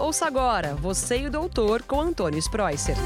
Ouça 0.00 0.26
agora 0.26 0.74
Você 0.76 1.18
e 1.18 1.26
o 1.26 1.30
Doutor 1.30 1.82
com 1.82 2.00
Antônio 2.00 2.38
Spreuser. 2.38 2.96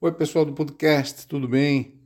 Oi, 0.00 0.12
pessoal 0.12 0.44
do 0.44 0.52
podcast, 0.52 1.28
tudo 1.28 1.46
bem? 1.46 2.00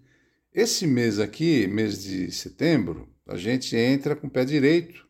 Esse 0.52 0.86
mês 0.86 1.18
aqui, 1.18 1.66
mês 1.66 2.02
de 2.02 2.30
setembro, 2.30 3.08
a 3.26 3.38
gente 3.38 3.74
entra 3.74 4.14
com 4.14 4.26
o 4.26 4.30
pé 4.30 4.44
direito, 4.44 5.08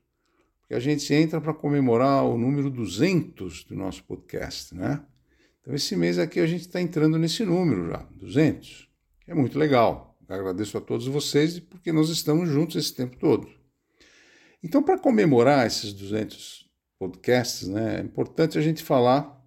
porque 0.60 0.72
a 0.72 0.78
gente 0.78 1.12
entra 1.12 1.40
para 1.40 1.52
comemorar 1.52 2.24
o 2.24 2.38
número 2.38 2.70
200 2.70 3.64
do 3.64 3.74
nosso 3.74 4.04
podcast, 4.04 4.72
né? 4.72 5.04
Então, 5.60 5.74
esse 5.74 5.96
mês 5.96 6.16
aqui 6.16 6.38
a 6.38 6.46
gente 6.46 6.60
está 6.60 6.80
entrando 6.80 7.18
nesse 7.18 7.44
número 7.44 7.88
já, 7.88 8.06
200, 8.14 8.88
que 9.24 9.32
é 9.32 9.34
muito 9.34 9.58
legal. 9.58 10.16
agradeço 10.28 10.78
a 10.78 10.80
todos 10.80 11.08
vocês 11.08 11.58
porque 11.58 11.90
nós 11.90 12.08
estamos 12.08 12.48
juntos 12.48 12.76
esse 12.76 12.94
tempo 12.94 13.16
todo. 13.16 13.50
Então, 14.62 14.80
para 14.80 14.96
comemorar 14.96 15.66
esses 15.66 15.92
200 15.92 16.67
podcasts, 16.98 17.68
né, 17.68 17.98
é 17.98 18.00
importante 18.02 18.58
a 18.58 18.60
gente 18.60 18.82
falar 18.82 19.38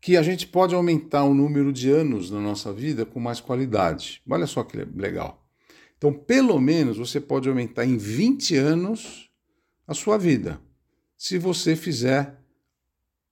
que 0.00 0.16
a 0.16 0.22
gente 0.22 0.46
pode 0.46 0.74
aumentar 0.74 1.24
o 1.24 1.34
número 1.34 1.72
de 1.72 1.90
anos 1.90 2.30
na 2.30 2.40
nossa 2.40 2.72
vida 2.72 3.04
com 3.04 3.20
mais 3.20 3.40
qualidade. 3.40 4.22
Olha 4.28 4.46
só 4.46 4.62
que 4.62 4.76
legal. 4.76 5.46
Então, 5.98 6.12
pelo 6.12 6.58
menos 6.58 6.96
você 6.96 7.20
pode 7.20 7.48
aumentar 7.48 7.84
em 7.84 7.98
20 7.98 8.56
anos 8.56 9.30
a 9.86 9.92
sua 9.92 10.16
vida, 10.16 10.58
se 11.18 11.36
você 11.36 11.76
fizer 11.76 12.40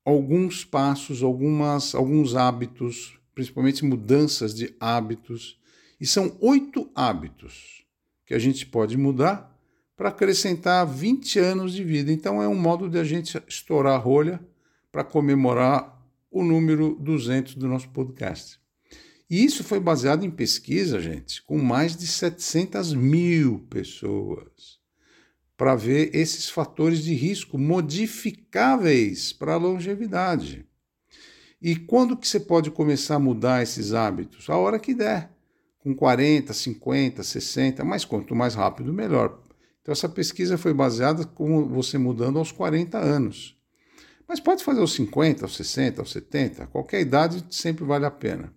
alguns 0.05 0.65
passos, 0.65 1.23
algumas, 1.23 1.95
alguns 1.95 2.35
hábitos, 2.35 3.19
principalmente 3.35 3.85
mudanças 3.85 4.55
de 4.55 4.75
hábitos. 4.81 5.59
E 6.01 6.07
são 6.07 6.37
oito 6.41 6.91
hábitos 6.95 7.85
que 8.27 8.35
a 8.35 8.39
gente 8.39 8.67
pode 8.67 8.97
mudar 8.97 9.58
para 9.99 10.11
acrescentar 10.11 10.87
20 10.87 11.41
anos 11.41 11.73
de 11.73 11.83
vida. 11.83 12.13
Então, 12.13 12.41
é 12.41 12.47
um 12.47 12.55
modo 12.55 12.89
de 12.89 13.01
a 13.01 13.05
gente 13.05 13.37
estourar 13.49 13.97
a 13.97 13.99
rolha 13.99 14.41
para 14.93 15.03
comemorar 15.03 16.01
o 16.31 16.45
número 16.45 16.97
200 17.01 17.57
do 17.57 17.67
nosso 17.67 17.89
podcast. 17.89 18.61
E 19.29 19.45
isso 19.45 19.65
foi 19.65 19.81
baseado 19.81 20.25
em 20.25 20.31
pesquisa, 20.31 21.01
gente, 21.01 21.43
com 21.43 21.59
mais 21.59 21.97
de 21.97 22.07
700 22.07 22.95
mil 22.95 23.67
pessoas, 23.69 24.79
para 25.57 25.75
ver 25.75 26.15
esses 26.15 26.49
fatores 26.49 27.03
de 27.03 27.13
risco 27.13 27.59
modificáveis 27.59 29.33
para 29.33 29.55
a 29.55 29.59
longevidade. 29.59 30.65
E 31.61 31.75
quando 31.75 32.17
que 32.17 32.29
você 32.29 32.39
pode 32.39 32.71
começar 32.71 33.17
a 33.17 33.19
mudar 33.19 33.65
esses 33.65 33.93
hábitos? 33.93 34.49
A 34.49 34.57
hora 34.57 34.79
que 34.79 34.95
der, 34.95 35.33
com 35.81 35.93
40, 35.93 36.53
50, 36.53 37.25
60, 37.25 37.85
mas 37.85 38.05
quanto 38.05 38.33
mais 38.33 38.55
rápido, 38.55 38.93
melhor. 38.93 39.48
Então 39.89 39.95
essa 39.95 40.07
pesquisa 40.07 40.59
foi 40.59 40.75
baseada 40.75 41.25
com 41.25 41.67
você 41.67 41.97
mudando 41.97 42.39
aos 42.39 42.53
40 42.53 42.99
anos. 42.99 43.57
Mas 44.29 44.39
pode 44.39 44.63
fazer 44.63 44.81
aos 44.81 44.93
50, 44.93 45.47
aos 45.47 45.57
60, 45.57 46.03
aos 46.03 46.13
70, 46.13 46.67
qualquer 46.67 47.01
idade 47.01 47.43
sempre 47.49 47.87
vale 47.87 48.05
a 48.05 48.11
pena. 48.11 48.53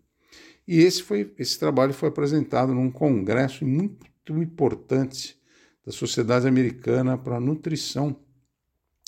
E 0.67 0.81
esse, 0.81 1.01
foi, 1.01 1.33
esse 1.39 1.57
trabalho 1.57 1.93
foi 1.93 2.09
apresentado 2.09 2.73
num 2.73 2.91
congresso 2.91 3.65
muito 3.65 4.05
importante 4.41 5.39
da 5.85 5.93
Sociedade 5.93 6.49
Americana 6.49 7.17
para 7.17 7.39
Nutrição. 7.39 8.13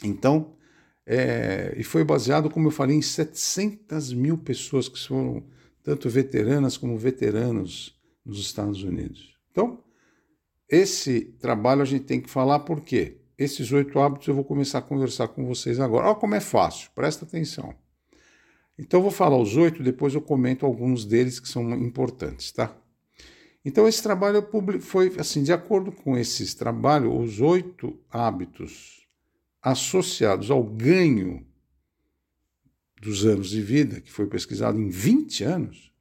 Então, 0.02 0.56
é, 1.06 1.74
e 1.76 1.84
foi 1.84 2.06
baseado, 2.06 2.50
como 2.50 2.68
eu 2.70 2.72
falei, 2.72 2.96
em 2.96 3.02
700 3.02 4.14
mil 4.14 4.38
pessoas 4.38 4.88
que 4.88 4.98
foram 4.98 5.44
tanto 5.84 6.10
veteranas 6.10 6.78
como 6.78 6.98
veteranos 6.98 8.00
nos 8.26 8.40
Estados 8.40 8.82
Unidos. 8.82 9.38
Então, 9.52 9.84
esse 10.74 11.22
trabalho 11.40 11.82
a 11.82 11.86
gente 11.86 12.06
tem 12.06 12.22
que 12.22 12.30
falar 12.30 12.60
por 12.60 12.82
quê? 12.82 13.18
esses 13.38 13.72
oito 13.72 14.00
hábitos 14.00 14.28
eu 14.28 14.36
vou 14.36 14.44
começar 14.44 14.80
a 14.80 14.82
conversar 14.82 15.28
com 15.30 15.46
vocês 15.46 15.80
agora. 15.80 16.08
Olha 16.08 16.16
como 16.16 16.36
é 16.36 16.40
fácil, 16.40 16.90
presta 16.96 17.26
atenção. 17.26 17.76
Então 18.78 19.00
eu 19.00 19.04
vou 19.04 19.12
falar 19.12 19.38
os 19.38 19.56
oito, 19.56 19.84
depois 19.84 20.14
eu 20.16 20.22
comento 20.22 20.66
alguns 20.66 21.06
deles 21.06 21.40
que 21.40 21.48
são 21.48 21.72
importantes, 21.74 22.52
tá? 22.52 22.76
Então 23.64 23.88
esse 23.88 24.02
trabalho 24.02 24.46
foi 24.82 25.14
assim, 25.18 25.44
de 25.44 25.54
acordo 25.54 25.92
com 25.92 26.18
esse 26.18 26.56
trabalho, 26.56 27.18
os 27.18 27.40
oito 27.40 27.98
hábitos 28.10 29.08
associados 29.62 30.52
ao 30.52 30.64
ganho 30.64 31.46
dos 33.00 33.26
anos 33.26 33.50
de 33.50 33.62
vida, 33.62 34.02
que 34.02 34.12
foi 34.12 34.28
pesquisado 34.28 34.80
em 34.80 34.90
20 34.90 35.44
anos, 35.44 35.94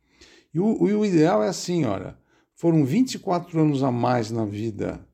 e 0.53 0.59
o, 0.59 0.89
e 0.89 0.95
o 0.95 1.05
ideal 1.05 1.43
é 1.43 1.49
assim, 1.49 1.85
olha, 1.85 2.19
foram 2.63 2.85
24 2.85 3.61
anos 3.61 3.83
a 3.83 3.91
mais 3.91 4.31
na 4.31 4.45
vida 4.45 5.05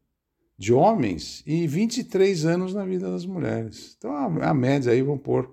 de 0.58 0.70
homens 0.70 1.42
e 1.46 1.66
23 1.66 2.44
anos 2.44 2.74
na 2.74 2.84
vida 2.84 3.10
das 3.10 3.24
mulheres. 3.24 3.96
Então 3.96 4.12
a, 4.12 4.50
a 4.50 4.52
média 4.52 4.92
aí 4.92 5.00
vão 5.00 5.16
pôr 5.16 5.50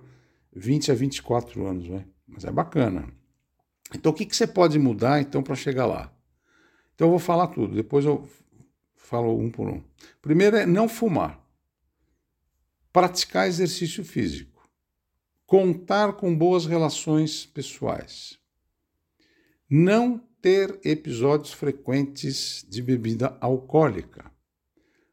20 0.54 0.92
a 0.92 0.94
24 0.94 1.66
anos, 1.66 1.88
né? 1.88 2.06
mas 2.28 2.44
é 2.44 2.52
bacana. 2.52 3.08
Então 3.94 4.12
o 4.12 4.14
que, 4.14 4.26
que 4.26 4.36
você 4.36 4.46
pode 4.46 4.78
mudar 4.78 5.22
então 5.22 5.42
para 5.42 5.56
chegar 5.56 5.86
lá? 5.86 6.14
Então 6.94 7.08
eu 7.08 7.12
vou 7.12 7.20
falar 7.20 7.48
tudo, 7.48 7.74
depois 7.74 8.04
eu 8.04 8.28
falo 8.98 9.40
um 9.40 9.50
por 9.50 9.70
um. 9.70 9.82
Primeiro 10.22 10.58
é 10.58 10.66
não 10.66 10.90
fumar, 10.90 11.42
praticar 12.92 13.48
exercício 13.48 14.04
físico, 14.04 14.70
contar 15.46 16.12
com 16.12 16.38
boas 16.38 16.66
relações 16.66 17.46
pessoais, 17.46 18.38
não 19.70 20.22
ter 20.46 20.80
episódios 20.84 21.52
frequentes 21.52 22.64
de 22.70 22.80
bebida 22.80 23.36
alcoólica 23.42 24.32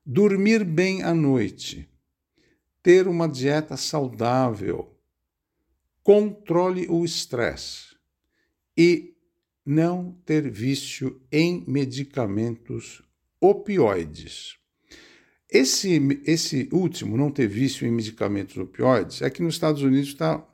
dormir 0.04 0.62
bem 0.62 1.02
à 1.02 1.14
noite, 1.14 1.88
ter 2.82 3.08
uma 3.08 3.26
dieta 3.26 3.74
saudável, 3.74 4.94
controle 6.02 6.86
o 6.86 7.02
estresse 7.02 7.96
e 8.76 9.16
não 9.64 10.12
ter 10.26 10.50
vício 10.50 11.18
em 11.32 11.64
medicamentos 11.66 13.00
opioides. 13.40 14.58
Esse, 15.48 15.98
esse 16.26 16.68
último, 16.70 17.16
não 17.16 17.30
ter 17.30 17.46
vício 17.46 17.86
em 17.86 17.90
medicamentos 17.90 18.58
opioides, 18.58 19.22
é 19.22 19.30
que 19.30 19.42
nos 19.42 19.54
Estados 19.54 19.80
Unidos 19.80 20.08
está 20.08 20.46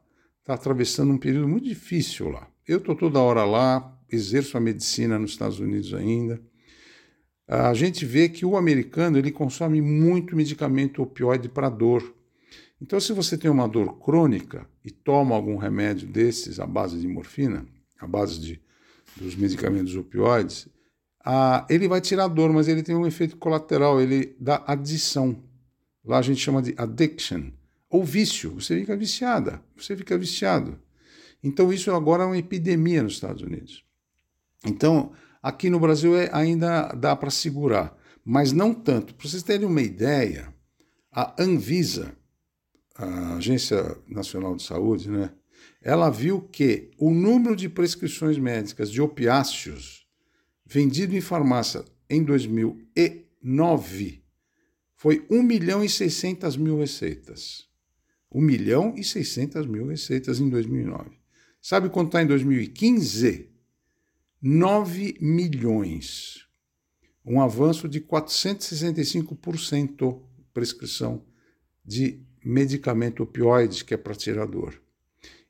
tá 0.44 0.54
atravessando 0.54 1.12
um 1.12 1.18
período 1.18 1.48
muito 1.48 1.64
difícil 1.64 2.28
lá. 2.28 2.48
Eu 2.64 2.78
estou 2.78 2.94
toda 2.94 3.18
hora 3.18 3.44
lá, 3.44 3.97
exerço 4.10 4.56
a 4.56 4.60
medicina 4.60 5.18
nos 5.18 5.32
Estados 5.32 5.60
Unidos 5.60 5.94
ainda 5.94 6.40
a 7.48 7.72
gente 7.72 8.04
vê 8.04 8.28
que 8.28 8.44
o 8.44 8.58
americano 8.58 9.16
ele 9.16 9.32
consome 9.32 9.80
muito 9.80 10.36
medicamento 10.36 11.02
opioide 11.02 11.48
para 11.48 11.70
dor. 11.70 12.14
Então, 12.80 13.00
se 13.00 13.12
você 13.14 13.38
tem 13.38 13.50
uma 13.50 13.66
dor 13.66 13.98
crônica 13.98 14.68
e 14.84 14.90
toma 14.90 15.34
algum 15.34 15.56
remédio 15.56 16.06
desses 16.06 16.60
à 16.60 16.66
base 16.66 17.00
de 17.00 17.08
morfina, 17.08 17.66
à 17.98 18.06
base 18.06 18.38
de, 18.38 18.60
dos 19.16 19.34
medicamentos 19.34 19.96
opioides, 19.96 20.68
a, 21.24 21.66
ele 21.70 21.88
vai 21.88 22.02
tirar 22.02 22.24
a 22.24 22.28
dor, 22.28 22.52
mas 22.52 22.68
ele 22.68 22.82
tem 22.82 22.94
um 22.94 23.06
efeito 23.06 23.38
colateral, 23.38 23.98
ele 23.98 24.36
dá 24.38 24.62
adição. 24.66 25.42
Lá 26.04 26.18
a 26.18 26.22
gente 26.22 26.40
chama 26.40 26.60
de 26.60 26.74
addiction, 26.76 27.50
ou 27.88 28.04
vício. 28.04 28.50
Você 28.60 28.78
fica 28.78 28.94
viciada, 28.94 29.62
você 29.74 29.96
fica 29.96 30.18
viciado. 30.18 30.78
Então, 31.42 31.72
isso 31.72 31.90
agora 31.92 32.24
é 32.24 32.26
uma 32.26 32.38
epidemia 32.38 33.02
nos 33.02 33.14
Estados 33.14 33.42
Unidos. 33.42 33.87
Então, 34.64 35.12
Aqui 35.42 35.70
no 35.70 35.78
Brasil 35.78 36.16
é, 36.16 36.28
ainda 36.32 36.88
dá 36.88 37.14
para 37.14 37.30
segurar, 37.30 37.96
mas 38.24 38.52
não 38.52 38.74
tanto. 38.74 39.14
Para 39.14 39.28
vocês 39.28 39.42
terem 39.42 39.66
uma 39.66 39.80
ideia, 39.80 40.52
a 41.12 41.42
Anvisa, 41.42 42.16
a 42.94 43.36
Agência 43.36 43.96
Nacional 44.08 44.56
de 44.56 44.64
Saúde, 44.64 45.10
né, 45.10 45.32
ela 45.80 46.10
viu 46.10 46.42
que 46.42 46.90
o 46.98 47.10
número 47.10 47.54
de 47.54 47.68
prescrições 47.68 48.36
médicas 48.36 48.90
de 48.90 49.00
opiáceos 49.00 50.06
vendido 50.66 51.16
em 51.16 51.20
farmácia 51.20 51.84
em 52.10 52.22
2009 52.24 54.24
foi 54.96 55.24
1 55.30 55.42
milhão 55.42 55.84
e 55.84 55.88
600 55.88 56.56
mil 56.56 56.78
receitas. 56.78 57.68
1 58.30 58.40
milhão 58.40 58.94
e 58.96 59.04
600 59.04 59.66
mil 59.66 59.86
receitas 59.86 60.40
em 60.40 60.50
2009. 60.50 61.10
Sabe 61.62 61.88
quanto 61.88 62.08
está 62.08 62.22
em 62.22 62.26
2015? 62.26 63.57
9 64.40 65.16
milhões, 65.20 66.46
um 67.24 67.40
avanço 67.40 67.88
de 67.88 68.00
465% 68.00 70.22
prescrição 70.54 71.24
de 71.84 72.22
medicamento 72.44 73.24
opioide, 73.24 73.84
que 73.84 73.94
é 73.94 73.96
para 73.96 74.14
tirar 74.14 74.46
dor. 74.46 74.80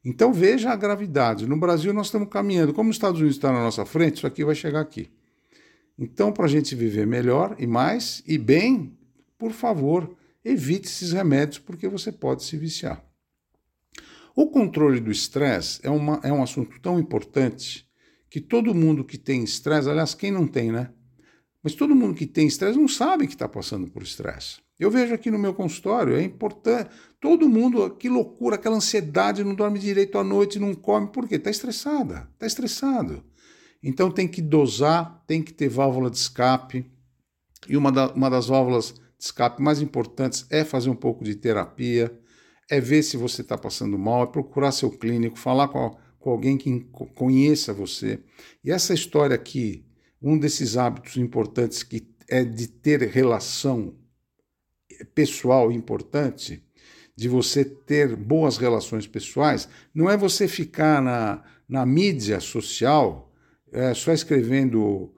Então 0.05 0.33
veja 0.33 0.71
a 0.71 0.77
gravidade. 0.77 1.47
No 1.47 1.59
Brasil 1.59 1.93
nós 1.93 2.07
estamos 2.07 2.31
caminhando. 2.31 2.73
Como 2.73 2.89
os 2.89 2.97
Estados 2.97 3.21
Unidos 3.21 3.37
está 3.37 3.53
na 3.53 3.63
nossa 3.63 3.85
frente, 3.85 4.17
isso 4.17 4.27
aqui 4.27 4.43
vai 4.45 4.55
chegar 4.55 4.81
aqui. 4.81 5.11
Então, 5.99 6.33
para 6.33 6.45
a 6.45 6.49
gente 6.49 6.75
viver 6.75 7.07
melhor 7.07 7.57
e 7.59 7.67
mais 7.67 8.23
e 8.27 8.39
bem, 8.39 8.97
por 9.37 9.53
favor, 9.53 10.17
evite 10.45 10.87
esses 10.87 11.13
remédios, 11.13 11.59
porque 11.59 11.89
você 11.89 12.13
pode 12.13 12.45
se 12.45 12.57
viciar. 12.57 13.05
O 14.35 14.47
controle 14.47 15.01
do 15.01 15.11
estresse 15.11 15.81
é, 15.83 15.89
é 15.89 16.33
um 16.33 16.43
assunto 16.43 16.81
tão 16.81 17.01
importante 17.01 17.88
que 18.31 18.41
todo 18.41 18.75
mundo 18.75 19.05
que 19.05 19.17
tem 19.17 19.43
estresse, 19.43 19.89
aliás, 19.89 20.15
quem 20.15 20.31
não 20.31 20.47
tem, 20.47 20.71
né? 20.71 20.91
Mas 21.63 21.75
todo 21.75 21.95
mundo 21.95 22.15
que 22.15 22.27
tem 22.27 22.47
estresse 22.47 22.79
não 22.79 22.89
sabe 22.89 23.27
que 23.27 23.35
está 23.35 23.49
passando 23.49 23.89
por 23.89 24.03
estresse. 24.03 24.59
Eu 24.79 24.91
vejo 24.91 25.13
aqui 25.13 25.31
no 25.31 25.39
meu 25.39 25.53
consultório, 25.53 26.15
é 26.15 26.23
importante. 26.23 26.91
Todo 27.21 27.49
mundo, 27.49 27.91
que 27.91 28.09
loucura, 28.09 28.55
aquela 28.55 28.77
ansiedade, 28.77 29.43
não 29.43 29.55
dorme 29.55 29.79
direito 29.79 30.19
à 30.19 30.25
noite, 30.25 30.61
não 30.61 30.73
come, 30.75 31.09
por 31.09 31.27
quê? 31.27 31.35
Está 31.35 31.51
estressada, 31.51 32.29
está 32.35 32.47
estressado. 32.47 33.25
Então 33.83 34.11
tem 34.11 34.29
que 34.29 34.41
dosar, 34.41 35.25
tem 35.27 35.43
que 35.43 35.53
ter 35.53 35.69
válvula 35.69 36.11
de 36.11 36.17
escape. 36.17 36.87
E 37.69 37.77
uma, 37.77 37.91
da, 37.91 38.13
uma 38.13 38.31
das 38.31 38.47
válvulas 38.47 38.95
de 39.19 39.25
escape 39.25 39.61
mais 39.61 39.83
importantes 39.83 40.47
é 40.49 40.65
fazer 40.65 40.91
um 40.91 40.97
pouco 40.97 41.25
de 41.25 41.35
terapia, 41.35 42.17
é 42.71 42.81
ver 42.81 43.03
se 43.03 43.17
você 43.17 43.43
está 43.43 43.59
passando 43.59 43.99
mal, 43.99 44.23
é 44.23 44.27
procurar 44.27 44.71
seu 44.71 44.91
clínico, 44.91 45.37
falar 45.37 45.69
com, 45.69 45.97
com 46.19 46.31
alguém 46.31 46.57
que 46.57 46.81
conheça 47.15 47.73
você. 47.73 48.21
E 48.65 48.71
essa 48.71 48.93
história 48.93 49.35
aqui, 49.35 49.85
um 50.21 50.39
desses 50.39 50.77
hábitos 50.77 51.17
importantes 51.17 51.83
que 51.83 52.09
é 52.29 52.45
de 52.45 52.69
ter 52.69 53.01
relação 53.03 53.95
pessoal 55.15 55.71
importante, 55.71 56.63
de 57.17 57.29
você 57.29 57.65
ter 57.65 58.15
boas 58.15 58.57
relações 58.57 59.07
pessoais, 59.07 59.69
não 59.95 60.09
é 60.09 60.17
você 60.17 60.47
ficar 60.47 61.03
na, 61.03 61.43
na 61.69 61.85
mídia 61.85 62.41
social 62.41 63.33
é, 63.73 63.93
só 63.95 64.13
escrevendo, 64.13 65.13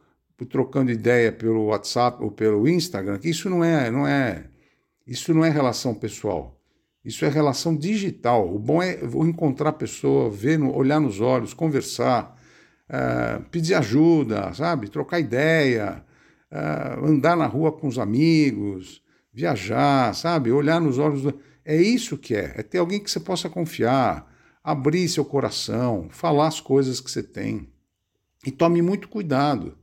trocando 0.49 0.91
ideia 0.91 1.31
pelo 1.33 1.67
WhatsApp 1.67 2.23
ou 2.23 2.31
pelo 2.31 2.69
Instagram, 2.69 3.19
que 3.19 3.29
isso 3.29 3.49
não 3.49 3.63
é, 3.63 3.91
não 3.91 4.07
é, 4.07 4.51
isso 5.07 5.33
não 5.35 5.45
é 5.45 5.51
relação 5.51 5.95
pessoal. 5.95 6.60
Isso 7.05 7.25
é 7.25 7.29
relação 7.29 7.77
digital. 7.77 8.55
O 8.55 8.59
bom 8.59 8.83
é 8.83 9.01
encontrar 9.03 9.71
a 9.71 9.75
pessoa, 9.75 10.31
ver, 10.31 10.61
olhar 10.61 11.01
nos 11.01 11.21
olhos, 11.21 11.55
conversar, 11.55 12.37
uh, 12.89 13.43
pedir 13.51 13.75
ajuda, 13.75 14.53
sabe? 14.53 14.89
Trocar 14.89 15.19
ideia, 15.19 16.05
uh, 16.53 17.07
andar 17.07 17.37
na 17.37 17.47
rua 17.47 17.73
com 17.73 17.89
os 17.89 17.99
amigos, 17.99 19.03
viajar, 19.33 20.15
sabe? 20.15 20.53
Olhar 20.53 20.81
nos 20.81 20.99
olhos. 20.99 21.23
Do... 21.23 21.41
É 21.65 21.81
isso 21.81 22.19
que 22.19 22.35
é. 22.35 22.55
É 22.57 22.63
ter 22.63 22.79
alguém 22.79 23.01
que 23.01 23.11
você 23.11 23.21
possa 23.21 23.49
confiar, 23.49 24.31
abrir 24.63 25.09
seu 25.09 25.25
coração, 25.25 26.09
falar 26.11 26.49
as 26.49 26.61
coisas 26.61 27.01
que 27.01 27.11
você 27.11 27.23
tem. 27.23 27.69
E 28.47 28.51
tome 28.51 28.81
muito 28.81 29.09
cuidado, 29.09 29.77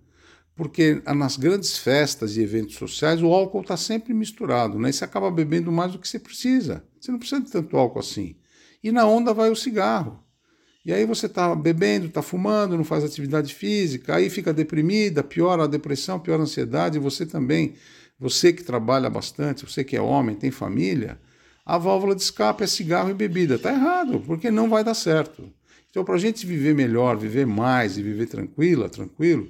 porque 0.55 1.01
nas 1.15 1.37
grandes 1.37 1.77
festas 1.77 2.35
e 2.35 2.41
eventos 2.41 2.75
sociais 2.75 3.21
o 3.21 3.31
álcool 3.31 3.61
está 3.61 3.77
sempre 3.77 4.13
misturado, 4.13 4.79
né? 4.79 4.89
E 4.89 4.93
você 4.93 5.03
acaba 5.03 5.29
bebendo 5.29 5.71
mais 5.71 5.91
do 5.91 5.99
que 5.99 6.07
você 6.07 6.17
precisa. 6.17 6.83
Você 7.07 7.11
não 7.13 7.19
precisa 7.19 7.39
de 7.39 7.49
tanto 7.49 7.77
álcool 7.77 7.99
assim. 7.99 8.35
E 8.83 8.91
na 8.91 9.07
onda 9.07 9.33
vai 9.33 9.49
o 9.49 9.55
cigarro. 9.55 10.21
E 10.85 10.91
aí 10.91 11.05
você 11.05 11.25
está 11.25 11.55
bebendo, 11.55 12.07
está 12.07 12.21
fumando, 12.21 12.75
não 12.75 12.83
faz 12.83 13.01
atividade 13.01 13.53
física, 13.53 14.15
aí 14.15 14.29
fica 14.29 14.53
deprimida, 14.53 15.23
piora 15.23 15.63
a 15.63 15.67
depressão, 15.67 16.19
piora 16.19 16.41
a 16.41 16.43
ansiedade, 16.43 16.99
você 16.99 17.25
também 17.25 17.75
você 18.19 18.51
que 18.51 18.61
trabalha 18.61 19.09
bastante, 19.09 19.65
você 19.65 19.85
que 19.85 19.95
é 19.95 20.01
homem, 20.01 20.35
tem 20.35 20.51
família, 20.51 21.17
a 21.65 21.77
válvula 21.77 22.13
de 22.13 22.23
escape 22.23 22.65
é 22.65 22.67
cigarro 22.67 23.09
e 23.09 23.13
bebida. 23.13 23.55
Está 23.55 23.71
errado, 23.71 24.21
porque 24.25 24.51
não 24.51 24.69
vai 24.69 24.83
dar 24.83 24.93
certo. 24.93 25.49
Então, 25.89 26.03
para 26.03 26.15
a 26.15 26.19
gente 26.19 26.45
viver 26.45 26.75
melhor, 26.75 27.15
viver 27.15 27.45
mais 27.45 27.97
e 27.97 28.03
viver 28.03 28.25
tranquila, 28.25 28.89
tranquilo, 28.89 29.49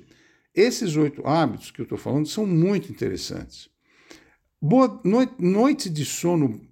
esses 0.53 0.95
oito 0.95 1.25
hábitos 1.25 1.71
que 1.71 1.81
eu 1.81 1.83
estou 1.83 1.97
falando 1.97 2.27
são 2.27 2.45
muito 2.45 2.91
interessantes. 2.91 3.67
Boa 4.61 4.99
noite, 5.03 5.33
noite 5.39 5.89
de 5.89 6.03
sono, 6.03 6.66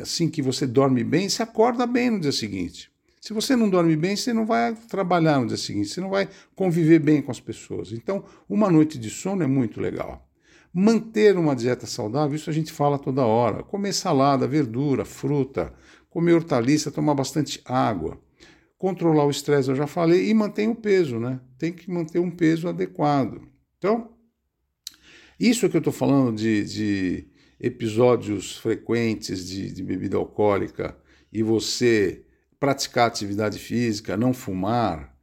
assim 0.00 0.28
que 0.28 0.42
você 0.42 0.66
dorme 0.66 1.04
bem, 1.04 1.28
você 1.28 1.42
acorda 1.42 1.86
bem 1.86 2.10
no 2.10 2.20
dia 2.20 2.32
seguinte. 2.32 2.90
Se 3.20 3.34
você 3.34 3.54
não 3.54 3.68
dorme 3.68 3.94
bem, 3.96 4.16
você 4.16 4.32
não 4.32 4.46
vai 4.46 4.74
trabalhar 4.74 5.38
no 5.40 5.46
dia 5.46 5.56
seguinte, 5.56 5.88
você 5.88 6.00
não 6.00 6.08
vai 6.08 6.28
conviver 6.54 6.98
bem 6.98 7.20
com 7.20 7.30
as 7.30 7.38
pessoas. 7.38 7.92
Então, 7.92 8.24
uma 8.48 8.70
noite 8.70 8.98
de 8.98 9.10
sono 9.10 9.42
é 9.42 9.46
muito 9.46 9.80
legal. 9.80 10.26
Manter 10.72 11.36
uma 11.36 11.54
dieta 11.54 11.86
saudável, 11.86 12.34
isso 12.34 12.48
a 12.48 12.52
gente 12.52 12.72
fala 12.72 12.98
toda 12.98 13.26
hora. 13.26 13.62
Comer 13.62 13.92
salada, 13.92 14.46
verdura, 14.46 15.04
fruta, 15.04 15.72
comer 16.08 16.32
hortaliça, 16.32 16.90
tomar 16.90 17.14
bastante 17.14 17.60
água. 17.64 18.18
Controlar 18.78 19.26
o 19.26 19.30
estresse, 19.30 19.68
eu 19.68 19.76
já 19.76 19.86
falei, 19.86 20.30
e 20.30 20.32
manter 20.32 20.66
o 20.66 20.74
peso, 20.74 21.18
né? 21.18 21.40
Tem 21.58 21.72
que 21.72 21.90
manter 21.90 22.18
um 22.18 22.30
peso 22.30 22.68
adequado. 22.68 23.42
Então, 23.76 24.10
isso 25.38 25.68
que 25.68 25.76
eu 25.76 25.80
estou 25.80 25.92
falando 25.92 26.36
de, 26.36 26.64
de, 26.64 27.28
episódios 27.60 28.56
frequentes 28.56 29.46
de, 29.46 29.70
de 29.70 29.82
bebida 29.82 30.16
alcoólica 30.16 30.96
e 31.32 31.42
você 31.42 32.24
praticar 32.58 33.06
atividade 33.06 33.58
física, 33.58 34.16
não 34.16 34.32
fumar, 34.32 35.16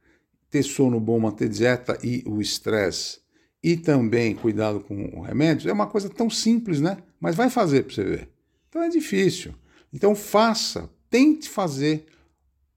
ter 0.48 0.62
sono 0.62 1.00
bom, 1.00 1.18
manter 1.18 1.48
dieta 1.48 1.98
e 2.02 2.22
o 2.26 2.40
estresse 2.40 3.20
e 3.62 3.76
também 3.76 4.34
cuidado 4.34 4.80
com 4.80 5.20
remédios 5.20 5.66
é 5.66 5.72
uma 5.72 5.86
coisa 5.86 6.08
tão 6.08 6.30
simples, 6.30 6.80
né? 6.80 6.98
Mas 7.20 7.34
vai 7.34 7.50
fazer 7.50 7.82
para 7.82 7.94
você 7.94 8.04
ver. 8.04 8.28
Então 8.68 8.82
é 8.82 8.88
difícil. 8.88 9.54
Então 9.92 10.14
faça, 10.14 10.88
tente 11.10 11.48
fazer. 11.48 12.06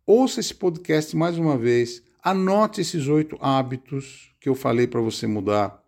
Ouça 0.05 0.39
esse 0.39 0.53
podcast 0.53 1.15
mais 1.15 1.37
uma 1.37 1.57
vez. 1.57 2.01
Anote 2.23 2.81
esses 2.81 3.07
oito 3.07 3.37
hábitos 3.39 4.33
que 4.39 4.49
eu 4.49 4.55
falei 4.55 4.87
para 4.87 5.01
você 5.01 5.27
mudar. 5.27 5.80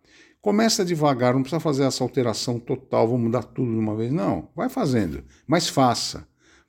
Começa 0.43 0.83
devagar, 0.83 1.33
não 1.33 1.41
precisa 1.41 1.61
fazer 1.61 1.83
essa 1.83 2.03
alteração 2.03 2.59
total, 2.59 3.07
vou 3.07 3.17
mudar 3.17 3.43
tudo 3.43 3.71
de 3.71 3.77
uma 3.77 3.95
vez. 3.95 4.11
Não, 4.11 4.49
vai 4.53 4.67
fazendo, 4.67 5.23
mas 5.47 5.69
faça 5.69 6.27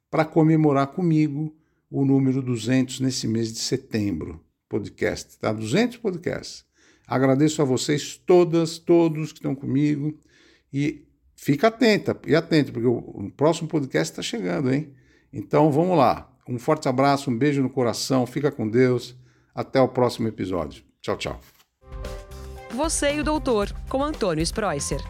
para 0.09 0.25
comemorar 0.25 0.87
comigo 0.87 1.53
o 1.91 2.05
número 2.05 2.41
200 2.41 3.01
nesse 3.01 3.27
mês 3.27 3.53
de 3.53 3.59
setembro. 3.59 4.41
Podcast, 4.69 5.37
tá? 5.41 5.53
200 5.53 5.97
podcasts. 5.97 6.65
Agradeço 7.05 7.61
a 7.63 7.65
vocês 7.65 8.17
todas, 8.17 8.79
todos 8.79 9.33
que 9.33 9.41
estão 9.41 9.57
comigo 9.57 10.21
e 10.73 11.09
fica 11.35 11.67
atenta 11.67 12.17
e 12.29 12.37
atento, 12.37 12.73
porque 12.73 12.87
o 12.87 13.29
próximo 13.37 13.69
podcast 13.69 14.13
está 14.13 14.23
chegando, 14.23 14.73
hein? 14.73 14.95
Então 15.33 15.73
vamos 15.73 15.99
lá. 15.99 16.33
Um 16.49 16.61
forte 16.61 16.89
abraço, 16.89 17.29
um 17.29 17.37
beijo 17.37 17.61
no 17.61 17.69
coração, 17.69 18.25
fica 18.25 18.53
com 18.53 18.69
Deus. 18.69 19.17
Até 19.53 19.81
o 19.81 19.89
próximo 19.89 20.29
episódio. 20.29 20.85
Tchau, 21.01 21.17
tchau. 21.17 21.54
Você 22.75 23.15
e 23.15 23.21
o 23.21 23.25
Doutor, 23.25 23.73
com 23.89 24.03
Antônio 24.03 24.43
Spreusser. 24.43 25.01